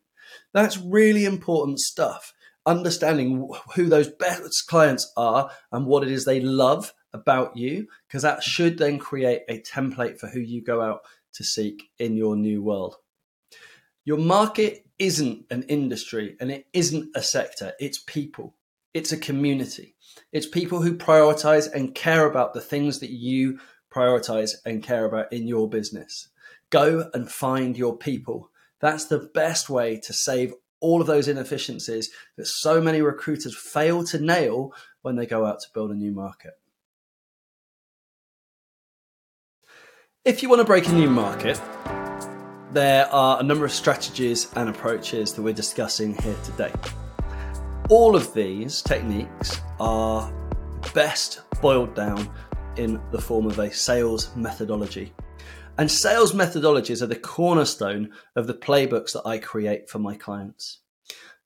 [0.53, 2.33] That's really important stuff.
[2.67, 8.23] Understanding who those best clients are and what it is they love about you, because
[8.23, 11.01] that should then create a template for who you go out
[11.35, 12.97] to seek in your new world.
[14.05, 18.55] Your market isn't an industry and it isn't a sector, it's people.
[18.95, 19.95] It's a community.
[20.33, 23.61] It's people who prioritize and care about the things that you
[23.93, 26.29] prioritize and care about in your business.
[26.71, 28.51] Go and find your people.
[28.81, 34.05] That's the best way to save all of those inefficiencies that so many recruiters fail
[34.05, 36.53] to nail when they go out to build a new market.
[40.25, 41.61] If you want to break a new market,
[42.79, 46.73] there are a number of strategies and approaches that we're discussing here today.
[47.89, 50.33] All of these techniques are
[50.95, 52.31] best boiled down
[52.77, 55.13] in the form of a sales methodology.
[55.77, 60.79] And sales methodologies are the cornerstone of the playbooks that I create for my clients.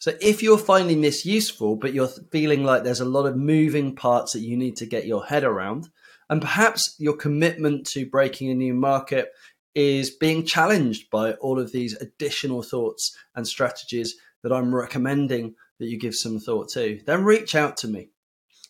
[0.00, 3.94] So if you're finding this useful, but you're feeling like there's a lot of moving
[3.94, 5.88] parts that you need to get your head around,
[6.28, 9.32] and perhaps your commitment to breaking a new market
[9.74, 15.86] is being challenged by all of these additional thoughts and strategies that I'm recommending that
[15.86, 18.08] you give some thought to, then reach out to me.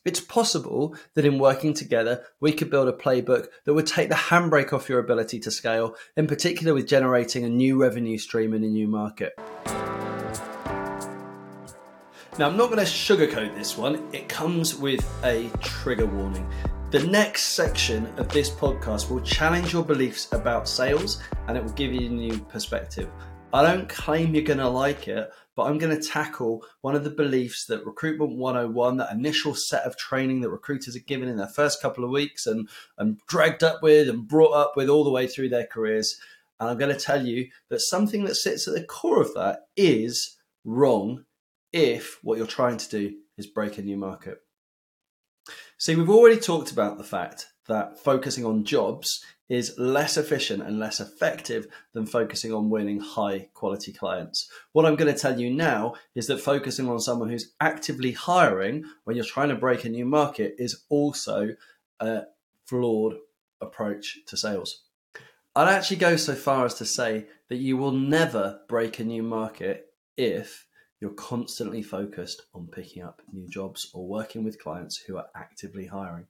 [0.04, 4.16] It's possible that in working together, we could build a playbook that would take the
[4.16, 8.64] handbrake off your ability to scale, in particular with generating a new revenue stream in
[8.64, 9.32] a new market.
[12.38, 16.50] Now, I'm not going to sugarcoat this one, it comes with a trigger warning.
[16.92, 21.72] The next section of this podcast will challenge your beliefs about sales and it will
[21.72, 23.08] give you a new perspective.
[23.50, 27.02] I don't claim you're going to like it, but I'm going to tackle one of
[27.02, 31.38] the beliefs that Recruitment 101, that initial set of training that recruiters are given in
[31.38, 35.02] their first couple of weeks and, and dragged up with and brought up with all
[35.02, 36.20] the way through their careers.
[36.60, 39.60] And I'm going to tell you that something that sits at the core of that
[39.78, 41.24] is wrong
[41.72, 44.42] if what you're trying to do is break a new market.
[45.82, 50.78] See, we've already talked about the fact that focusing on jobs is less efficient and
[50.78, 54.48] less effective than focusing on winning high quality clients.
[54.70, 58.84] What I'm going to tell you now is that focusing on someone who's actively hiring
[59.02, 61.56] when you're trying to break a new market is also
[61.98, 62.26] a
[62.66, 63.16] flawed
[63.60, 64.84] approach to sales.
[65.56, 69.24] I'd actually go so far as to say that you will never break a new
[69.24, 70.64] market if
[71.02, 75.84] you're constantly focused on picking up new jobs or working with clients who are actively
[75.84, 76.26] hiring.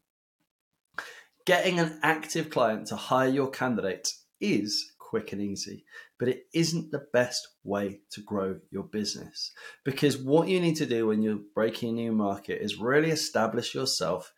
[1.45, 5.85] Getting an active client to hire your candidates is quick and easy,
[6.19, 9.53] but it isn't the best way to grow your business.
[9.85, 13.75] Because what you need to do when you're breaking a new market is really establish
[13.75, 14.33] yourself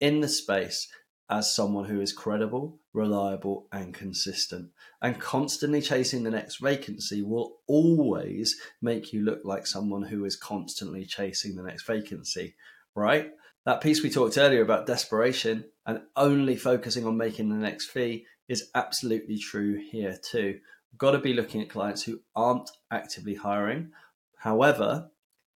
[0.00, 0.88] in the space
[1.30, 4.70] as someone who is credible, reliable, and consistent.
[5.00, 10.36] And constantly chasing the next vacancy will always make you look like someone who is
[10.36, 12.54] constantly chasing the next vacancy,
[12.94, 13.30] right?
[13.64, 18.26] That piece we talked earlier about desperation and only focusing on making the next fee
[18.48, 20.58] is absolutely true here too.
[20.92, 23.92] We've got to be looking at clients who aren't actively hiring.
[24.36, 25.10] However,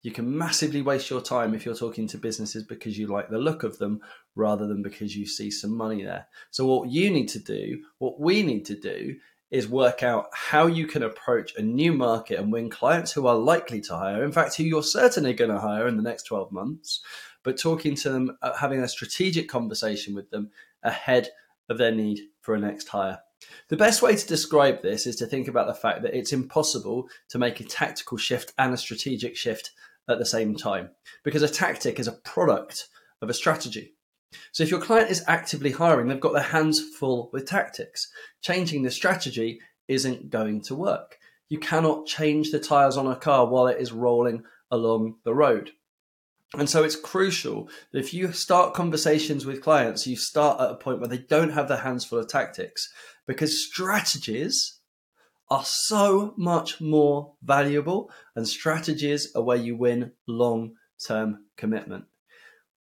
[0.02, 3.38] you can massively waste your time if you're talking to businesses because you like the
[3.38, 4.00] look of them
[4.37, 6.29] rather than because you see some money there.
[6.51, 9.16] So, what you need to do, what we need to do,
[9.51, 13.37] is work out how you can approach a new market and win clients who are
[13.37, 16.53] likely to hire, in fact, who you're certainly going to hire in the next 12
[16.53, 17.01] months,
[17.42, 20.51] but talking to them, uh, having a strategic conversation with them
[20.83, 21.31] ahead
[21.68, 23.20] of their need for a next hire.
[23.68, 27.08] The best way to describe this is to think about the fact that it's impossible
[27.29, 29.73] to make a tactical shift and a strategic shift
[30.08, 30.90] at the same time
[31.23, 32.88] because a tactic is a product
[33.23, 33.96] of a strategy.
[34.52, 38.08] So if your client is actively hiring, they've got their hands full with tactics.
[38.42, 41.18] Changing the strategy isn't going to work.
[41.48, 45.70] You cannot change the tires on a car while it is rolling along the road.
[46.54, 50.77] And so it's crucial that if you start conversations with clients, you start at a
[50.77, 52.92] point where they don't have their hands full of tactics
[53.27, 54.79] because strategies
[55.50, 60.74] are so much more valuable and strategies are where you win long
[61.04, 62.04] term commitment.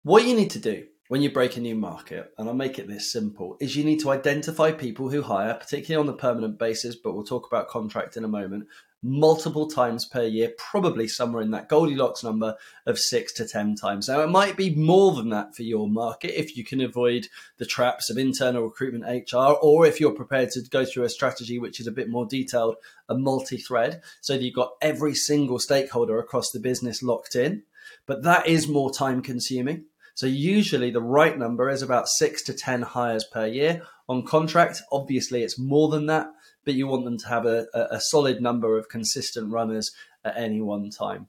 [0.03, 2.88] What you need to do when you break a new market, and I'll make it
[2.88, 6.95] this simple, is you need to identify people who hire, particularly on the permanent basis,
[6.95, 8.68] but we'll talk about contract in a moment,
[9.01, 12.55] multiple times per year, probably somewhere in that Goldilocks number
[12.86, 14.10] of six to 10 times.
[14.10, 17.28] Now, it might be more than that for your market if you can avoid
[17.58, 21.58] the traps of internal recruitment HR, or if you're prepared to go through a strategy
[21.58, 22.76] which is a bit more detailed
[23.08, 27.64] and multi thread, so that you've got every single stakeholder across the business locked in.
[28.05, 29.86] But that is more time consuming.
[30.18, 33.84] So usually the right number is about six to 10 hires per year.
[34.09, 36.32] On contract, obviously it's more than that,
[36.65, 39.91] but you want them to have a, a solid number of consistent runners
[40.26, 41.28] at any one time.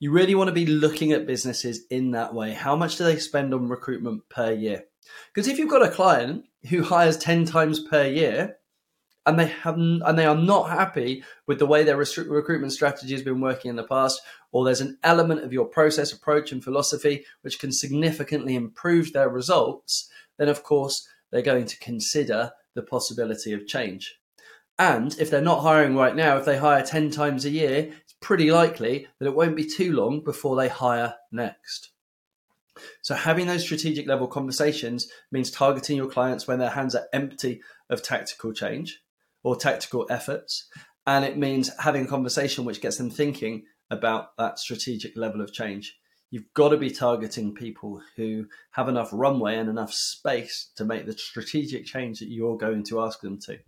[0.00, 2.52] You really want to be looking at businesses in that way.
[2.52, 4.86] How much do they spend on recruitment per year?
[5.32, 8.56] Because if you've got a client who hires 10 times per year
[9.24, 13.22] and they have and they are not happy with the way their recruitment strategy has
[13.22, 14.20] been working in the past
[14.52, 19.28] or there's an element of your process approach and philosophy which can significantly improve their
[19.28, 24.20] results then of course they're going to consider the possibility of change
[24.80, 28.14] and if they're not hiring right now, if they hire 10 times a year, it's
[28.22, 31.90] pretty likely that it won't be too long before they hire next.
[33.02, 37.60] So, having those strategic level conversations means targeting your clients when their hands are empty
[37.90, 39.02] of tactical change
[39.42, 40.66] or tactical efforts.
[41.06, 45.52] And it means having a conversation which gets them thinking about that strategic level of
[45.52, 45.96] change.
[46.30, 51.06] You've got to be targeting people who have enough runway and enough space to make
[51.06, 53.58] the strategic change that you're going to ask them to.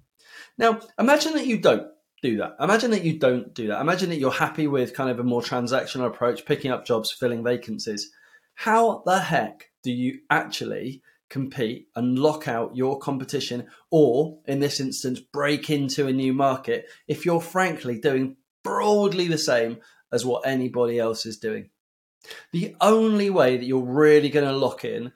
[0.57, 1.89] Now, imagine that you don't
[2.23, 2.57] do that.
[2.61, 3.81] Imagine that you don't do that.
[3.81, 7.43] Imagine that you're happy with kind of a more transactional approach, picking up jobs, filling
[7.43, 8.11] vacancies.
[8.55, 14.79] How the heck do you actually compete and lock out your competition, or in this
[14.79, 19.79] instance, break into a new market if you're frankly doing broadly the same
[20.13, 21.71] as what anybody else is doing?
[22.53, 25.13] The only way that you're really going to lock in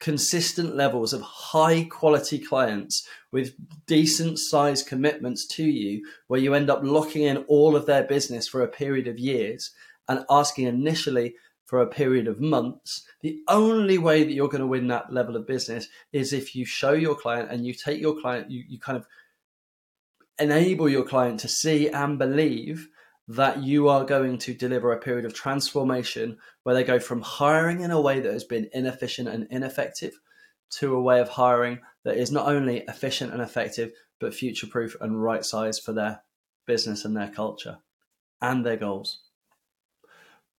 [0.00, 3.54] consistent levels of high quality clients with
[3.86, 8.48] decent size commitments to you, where you end up locking in all of their business
[8.48, 9.70] for a period of years
[10.08, 11.34] and asking initially
[11.64, 15.36] for a period of months, the only way that you're going to win that level
[15.36, 18.78] of business is if you show your client and you take your client, you, you
[18.78, 19.06] kind of
[20.38, 22.88] enable your client to see and believe
[23.28, 27.82] that you are going to deliver a period of transformation where they go from hiring
[27.82, 30.18] in a way that has been inefficient and ineffective
[30.70, 34.96] to a way of hiring that is not only efficient and effective, but future proof
[35.00, 36.22] and right size for their
[36.66, 37.78] business and their culture
[38.40, 39.20] and their goals.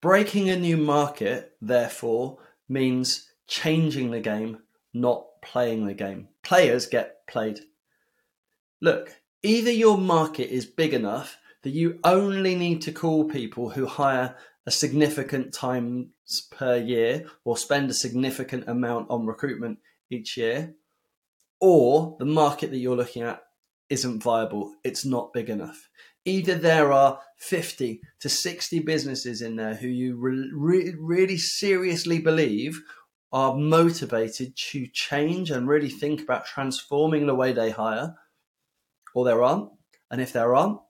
[0.00, 4.58] Breaking a new market, therefore, means changing the game,
[4.94, 6.28] not playing the game.
[6.42, 7.60] Players get played.
[8.80, 13.86] Look, either your market is big enough that you only need to call people who
[13.86, 14.36] hire
[14.66, 16.08] a significant times
[16.50, 19.78] per year or spend a significant amount on recruitment
[20.10, 20.74] each year,
[21.60, 23.42] or the market that you're looking at
[23.88, 25.88] isn't viable, it's not big enough.
[26.24, 32.18] Either there are 50 to 60 businesses in there who you re- re- really seriously
[32.20, 32.80] believe
[33.32, 38.14] are motivated to change and really think about transforming the way they hire,
[39.14, 39.70] or there aren't.
[40.10, 40.80] And if there aren't,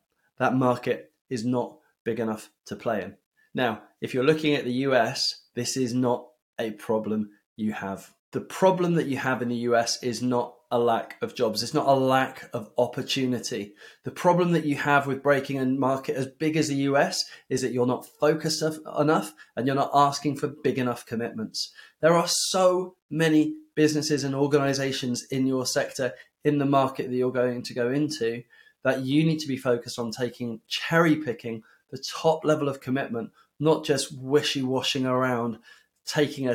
[0.41, 3.15] that market is not big enough to play in.
[3.55, 6.27] Now, if you're looking at the US, this is not
[6.59, 8.11] a problem you have.
[8.33, 11.63] The problem that you have in the US is not a lack of jobs.
[11.63, 13.75] It's not a lack of opportunity.
[14.05, 17.61] The problem that you have with breaking a market as big as the US is
[17.61, 18.63] that you're not focused
[18.99, 21.71] enough and you're not asking for big enough commitments.
[22.01, 26.15] There are so many businesses and organizations in your sector
[26.45, 28.43] in the market that you're going to go into
[28.83, 33.31] that you need to be focused on taking cherry picking the top level of commitment,
[33.59, 35.59] not just wishy washing around,
[36.07, 36.55] taking a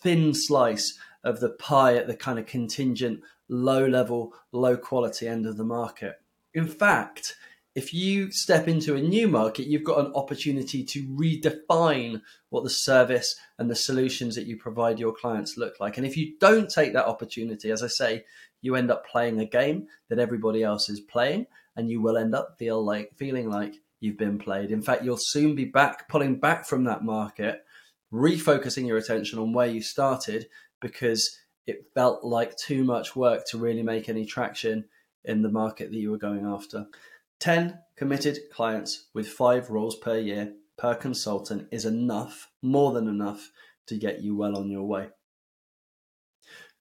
[0.00, 5.46] thin slice of the pie at the kind of contingent, low level, low quality end
[5.46, 6.20] of the market.
[6.54, 7.36] In fact,
[7.74, 12.20] if you step into a new market, you've got an opportunity to redefine
[12.50, 15.96] what the service and the solutions that you provide your clients look like.
[15.96, 18.24] And if you don't take that opportunity, as I say,
[18.60, 21.46] you end up playing a game that everybody else is playing
[21.76, 24.70] and you will end up feel like feeling like you've been played.
[24.70, 27.64] In fact, you'll soon be back pulling back from that market,
[28.12, 30.46] refocusing your attention on where you started
[30.80, 34.84] because it felt like too much work to really make any traction
[35.24, 36.86] in the market that you were going after.
[37.40, 43.50] 10 committed clients with 5 roles per year per consultant is enough, more than enough
[43.86, 45.08] to get you well on your way.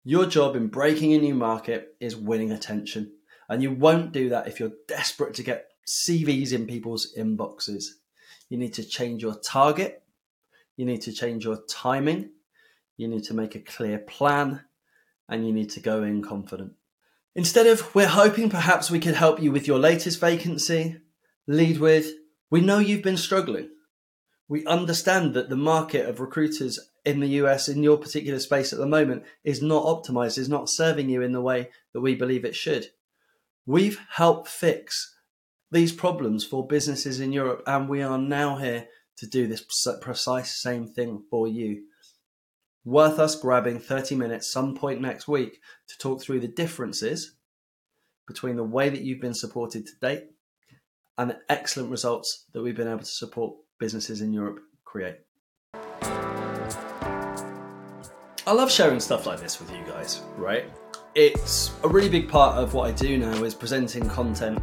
[0.04, 3.12] Your job in breaking a new market is winning attention.
[3.50, 7.86] And you won't do that if you're desperate to get CVs in people's inboxes.
[8.48, 10.04] You need to change your target.
[10.76, 12.30] You need to change your timing.
[12.96, 14.62] you need to make a clear plan,
[15.28, 16.74] and you need to go in confident.
[17.34, 21.00] Instead of, we're hoping perhaps we could help you with your latest vacancy,
[21.46, 22.12] lead with,
[22.50, 23.70] we know you've been struggling.
[24.48, 28.78] We understand that the market of recruiters in the US in your particular space at
[28.78, 32.44] the moment is not optimized, is not serving you in the way that we believe
[32.44, 32.90] it should.
[33.70, 35.14] We've helped fix
[35.70, 39.64] these problems for businesses in Europe, and we are now here to do this
[40.00, 41.84] precise same thing for you.
[42.84, 47.36] Worth us grabbing 30 minutes some point next week to talk through the differences
[48.26, 50.24] between the way that you've been supported to date
[51.16, 55.18] and the excellent results that we've been able to support businesses in Europe create.
[58.48, 60.68] I love sharing stuff like this with you guys, right?
[61.16, 64.60] It's a really big part of what I do now is presenting content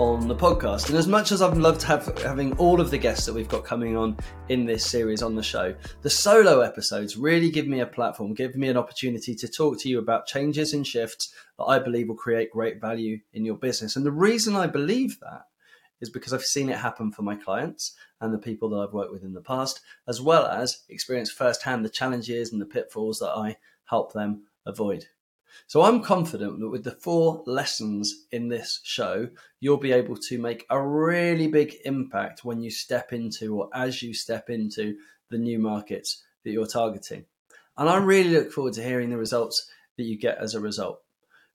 [0.00, 0.88] on the podcast.
[0.88, 3.64] And as much as I've loved have, having all of the guests that we've got
[3.64, 4.16] coming on
[4.48, 5.72] in this series on the show,
[6.02, 9.88] the solo episodes really give me a platform, give me an opportunity to talk to
[9.88, 13.94] you about changes and shifts that I believe will create great value in your business.
[13.94, 15.42] And the reason I believe that
[16.00, 19.12] is because I've seen it happen for my clients and the people that I've worked
[19.12, 23.30] with in the past, as well as experience firsthand the challenges and the pitfalls that
[23.30, 25.06] I help them avoid.
[25.66, 29.28] So I'm confident that with the four lessons in this show,
[29.60, 34.02] you'll be able to make a really big impact when you step into or as
[34.02, 34.96] you step into
[35.30, 37.24] the new markets that you're targeting.
[37.76, 41.00] And I really look forward to hearing the results that you get as a result.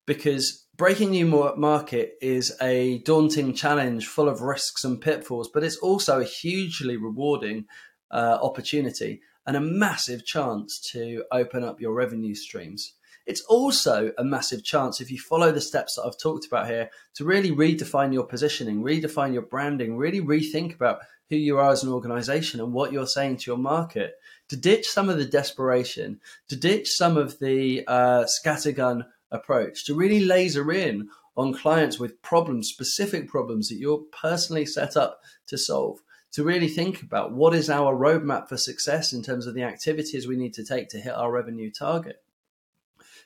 [0.05, 5.77] Because breaking new market is a daunting challenge full of risks and pitfalls, but it's
[5.77, 7.65] also a hugely rewarding
[8.11, 12.95] uh, opportunity and a massive chance to open up your revenue streams.
[13.29, 16.89] It's also a massive chance if you follow the steps that I've talked about here
[17.13, 21.83] to really redefine your positioning, redefine your branding, really rethink about who you are as
[21.83, 24.15] an organization and what you're saying to your market,
[24.47, 29.93] to ditch some of the desperation, to ditch some of the uh, scattergun approach, to
[29.93, 31.07] really laser in
[31.37, 35.99] on clients with problems, specific problems that you're personally set up to solve.
[36.31, 40.27] To really think about what is our roadmap for success in terms of the activities
[40.27, 42.23] we need to take to hit our revenue target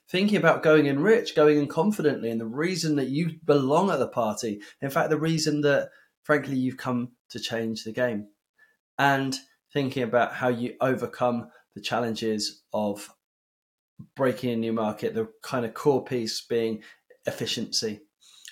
[0.09, 3.99] thinking about going in rich, going in confidently, and the reason that you belong at
[3.99, 4.61] the party.
[4.81, 5.89] In fact, the reason that,
[6.23, 8.27] frankly, you've come to change the game.
[8.97, 9.37] And
[9.73, 13.09] thinking about how you overcome the challenges of
[14.15, 16.83] breaking a new market, the kind of core piece being
[17.25, 18.01] efficiency.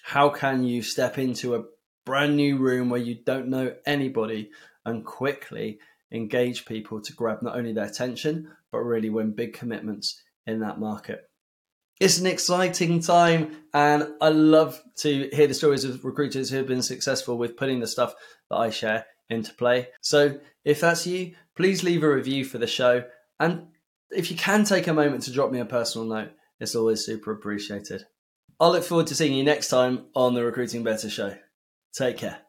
[0.03, 1.63] How can you step into a
[2.05, 4.49] brand new room where you don't know anybody
[4.85, 5.79] and quickly
[6.11, 10.79] engage people to grab not only their attention, but really win big commitments in that
[10.79, 11.29] market?
[12.01, 16.65] It's an exciting time, and I love to hear the stories of recruiters who have
[16.65, 18.15] been successful with putting the stuff
[18.49, 19.89] that I share into play.
[20.01, 23.03] So, if that's you, please leave a review for the show.
[23.39, 23.67] And
[24.09, 27.33] if you can take a moment to drop me a personal note, it's always super
[27.33, 28.05] appreciated.
[28.59, 31.37] I'll look forward to seeing you next time on the Recruiting Better Show.
[31.93, 32.39] Take care.